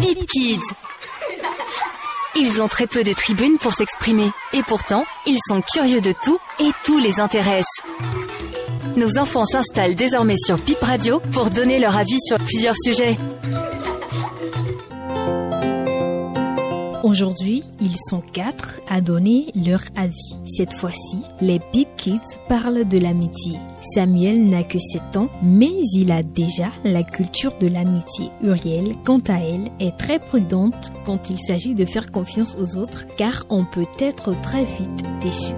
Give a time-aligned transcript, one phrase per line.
[0.00, 0.60] Bip Kids.
[2.36, 4.30] Ils ont très peu de tribunes pour s'exprimer.
[4.52, 7.66] Et pourtant, ils sont curieux de tout et tout les intéresse.
[8.96, 13.18] Nos enfants s'installent désormais sur Bip Radio pour donner leur avis sur plusieurs sujets.
[17.02, 20.36] Aujourd'hui, ils sont quatre à donner leur avis.
[20.54, 23.56] Cette fois-ci, les Big Kids parlent de l'amitié.
[23.94, 28.28] Samuel n'a que 7 ans, mais il a déjà la culture de l'amitié.
[28.42, 33.06] Uriel, quant à elle, est très prudente quand il s'agit de faire confiance aux autres,
[33.16, 35.54] car on peut être très vite déçu.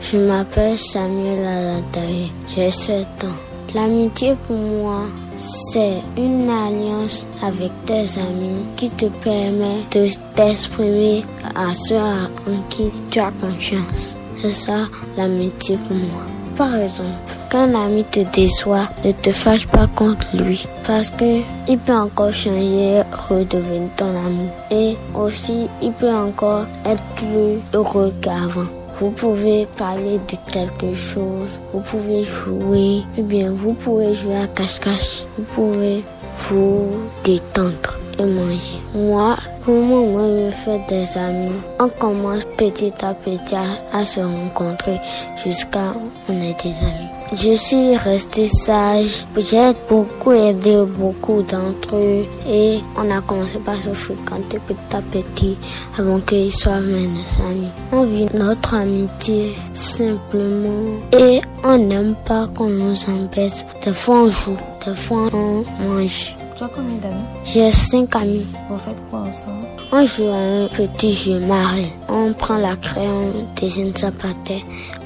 [0.00, 3.55] Je m'appelle Samuel Aladaye, j'ai 7 ans.
[3.74, 5.02] L'amitié pour moi,
[5.36, 12.84] c'est une alliance avec tes amis qui te permet de t'exprimer à ceux en qui
[13.10, 14.16] tu as confiance.
[14.40, 16.22] C'est ça l'amitié pour moi.
[16.56, 17.20] Par exemple,
[17.50, 21.92] quand un ami te déçoit, ne te fâche pas contre lui parce que il peut
[21.92, 24.48] encore changer, redevenir ton ami.
[24.70, 28.64] Et aussi, il peut encore être plus heureux qu'avant.
[28.98, 34.46] Vous pouvez parler de quelque chose, vous pouvez jouer, ou bien vous pouvez jouer à
[34.46, 36.02] cache-cache, vous pouvez
[36.48, 36.88] vous
[37.22, 38.80] détendre et manger.
[38.94, 41.52] Moi, pour moi, je fais des amis.
[41.78, 43.54] On commence petit à petit
[43.92, 44.98] à, se rencontrer
[45.44, 45.92] jusqu'à
[46.28, 47.15] on est des amis.
[47.32, 49.26] Je suis resté sage.
[49.36, 55.02] J'ai beaucoup aidé beaucoup d'entre eux et on a commencé par se fréquenter petit à
[55.02, 55.56] petit
[55.98, 57.68] avant qu'ils soient mes amis.
[57.90, 63.66] On vit notre amitié simplement et on n'aime pas qu'on nous embête.
[63.84, 66.36] Des fois on joue, des fois on mange.
[66.56, 68.46] Tu as combien d'amis J'ai cinq amis.
[68.70, 69.66] Vous faites quoi ensemble?
[69.90, 71.92] On joue à un petit jeu marré.
[72.08, 74.52] On prend la crayon, on dessine sa patte,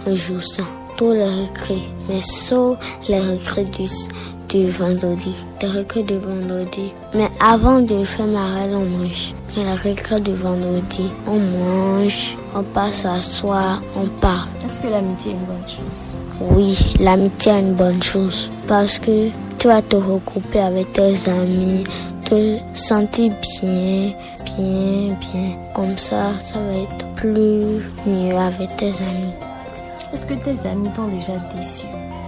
[0.07, 0.63] on joue ça
[1.09, 3.85] les mais sauf les recrés du,
[4.49, 5.35] du vendredi.
[5.63, 6.93] Les recrés du vendredi.
[7.15, 9.35] Mais avant de faire marelle, on mange.
[9.57, 14.49] Mais recrés du vendredi, on mange, on passe à soir, on parle.
[14.65, 16.15] Est-ce que l'amitié est une bonne chose?
[16.41, 18.51] Oui, l'amitié est une bonne chose.
[18.69, 19.29] Parce que
[19.59, 21.85] tu vas te regrouper avec tes amis,
[22.25, 24.13] te sentir bien,
[24.45, 25.57] bien, bien.
[25.75, 29.35] Comme ça, ça va être plus mieux avec tes amis.
[30.13, 31.87] Est-ce que tes amis t'ont déjà déçu?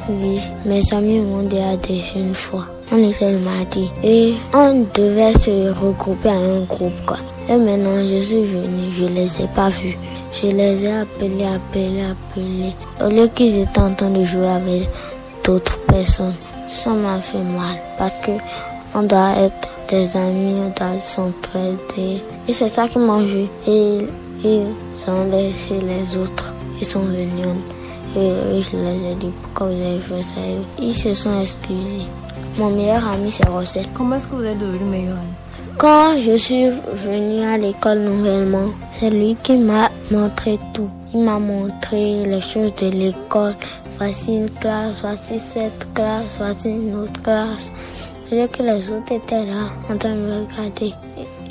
[0.08, 2.66] Oui, mes amis m'ont déjà déçu une fois.
[2.92, 7.16] On était le mardi et on devait se regrouper à un groupe quoi.
[7.48, 9.96] Et maintenant je suis venue, je les ai pas vus.
[10.32, 12.74] Je les ai appelés, appelés, appelés.
[13.00, 14.88] Au lieu qu'ils étaient en train de jouer avec
[15.44, 16.34] d'autres personnes,
[16.66, 18.32] ça m'a fait mal parce que
[18.94, 22.22] on doit être des amis, on doit s'entraider.
[22.48, 23.46] Et c'est ça qui m'a vu.
[23.66, 24.06] Et
[24.44, 24.66] ils
[25.08, 26.52] ont laissé les autres.
[26.82, 27.46] Ils sont venus
[28.16, 30.40] et je les ai dit pourquoi vous avez fait ça?
[30.80, 32.08] Ils se sont excusés.
[32.58, 33.86] Mon meilleur ami, c'est Rossel.
[33.94, 35.32] Comment est-ce que vous êtes devenu meilleur ami?
[35.78, 40.90] Quand je suis venue à l'école nouvellement, c'est lui qui m'a montré tout.
[41.14, 43.54] Il m'a montré les choses de l'école.
[43.98, 47.70] Voici une classe, voici cette classe, voici une autre classe.
[48.32, 50.94] Et que les autres étaient là en train de me regarder.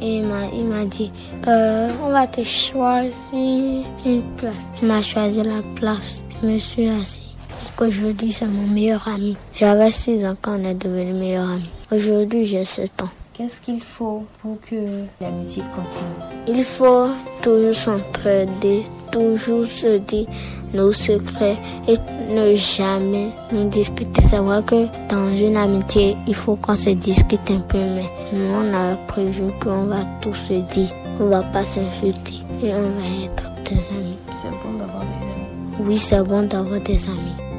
[0.01, 1.11] Et il m'a dit,
[1.47, 4.55] euh, on va te choisir une place.
[4.81, 6.23] Il m'a choisi la place.
[6.41, 7.35] Je me suis assis.
[7.79, 9.37] Aujourd'hui, c'est mon meilleur ami.
[9.53, 11.69] J'avais 6 ans quand on est devenus meilleurs amis.
[11.91, 13.09] Aujourd'hui, j'ai 7 ans.
[13.33, 14.75] Qu'est-ce qu'il faut pour que
[15.19, 16.57] l'amitié continue?
[16.59, 17.09] Il faut
[17.43, 20.25] toujours s'entraider, toujours se dire
[20.73, 21.57] nos secrets
[21.87, 21.95] et
[22.33, 24.21] ne jamais nous discuter.
[24.23, 28.53] C'est vrai que dans une amitié, il faut qu'on se discute un peu, mais nous,
[28.53, 30.89] on a prévu qu'on va tout se dire.
[31.19, 34.17] On va pas s'insulter et on va être des amis.
[34.41, 35.87] C'est bon d'avoir des amis.
[35.87, 37.50] Oui, c'est bon d'avoir des amis.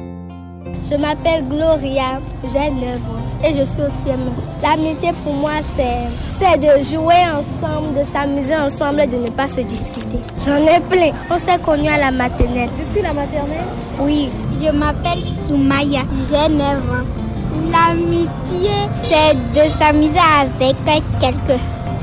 [0.89, 4.31] Je m'appelle Gloria, j'ai 9 ans et je suis aussi aimée.
[4.61, 9.61] L'amitié pour moi, c'est de jouer ensemble, de s'amuser ensemble et de ne pas se
[9.61, 10.19] discuter.
[10.45, 11.11] J'en ai plein.
[11.31, 12.69] On s'est connus à la maternelle.
[12.77, 13.65] Depuis la maternelle?
[13.99, 14.29] Oui.
[14.61, 17.05] Je m'appelle Soumaya, j'ai 9 ans.
[17.71, 18.71] L'amitié,
[19.03, 21.59] c'est de s'amuser avec quelqu'un.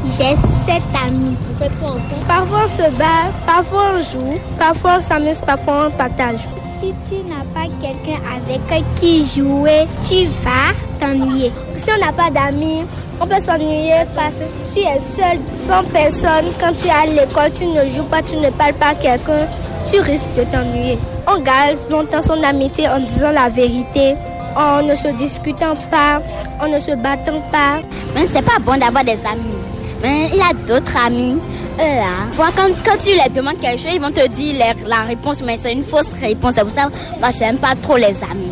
[0.06, 1.36] J'ai 7 amis.
[1.48, 2.02] Vous faites quoi ensemble?
[2.26, 6.40] Parfois on se bat, parfois on joue, parfois on s'amuse, parfois on partage
[6.80, 8.60] si tu n'as pas quelqu'un avec
[8.96, 11.52] qui jouer, tu vas t'ennuyer.
[11.74, 12.84] Si on n'a pas d'amis,
[13.20, 16.46] on peut s'ennuyer parce que tu es seul, sans personne.
[16.58, 19.46] Quand tu es à l'école, tu ne joues pas, tu ne parles pas à quelqu'un,
[19.90, 20.98] tu risques de t'ennuyer.
[21.26, 24.14] On garde longtemps son amitié en disant la vérité,
[24.56, 26.22] en ne se discutant pas,
[26.62, 27.80] en ne se battant pas.
[28.14, 29.60] Mais c'est pas bon d'avoir des amis.
[30.02, 31.36] Mais il a d'autres amis
[31.80, 34.56] là, quand, quand tu leur demandes quelque chose, ils vont te dire
[34.86, 36.54] la réponse, mais c'est une fausse réponse.
[36.54, 38.50] C'est pour ça que moi, j'aime pas trop les amis.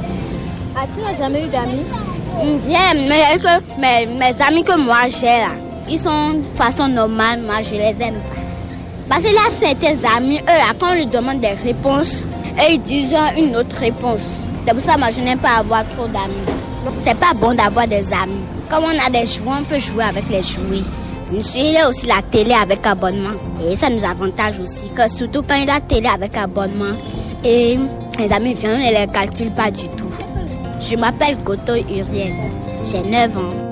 [0.76, 1.84] Ah, tu n'as jamais eu d'amis?
[2.40, 5.48] J'aime, mais que mes, mes amis que moi j'ai là,
[5.88, 8.40] ils sont de façon normale, moi je les aime pas.
[9.08, 12.24] Parce que là, certains amis, eux là, quand on leur demande des réponses,
[12.56, 14.44] eux ils disent une autre réponse.
[14.64, 16.46] C'est pour ça que moi je n'aime pas avoir trop d'amis.
[16.98, 18.44] C'est pas bon d'avoir des amis.
[18.70, 20.84] Comme on a des jouets, on peut jouer avec les jouets.
[21.30, 23.36] Il y a aussi la télé avec abonnement.
[23.64, 26.96] Et ça nous avantage aussi, que surtout quand il a la télé avec abonnement.
[27.44, 27.78] Et
[28.18, 30.10] les amis viennent, ne les calcule pas du tout.
[30.80, 32.32] Je m'appelle Goto Uriel.
[32.84, 33.67] J'ai 9 ans.